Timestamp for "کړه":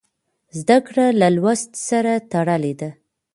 0.87-1.05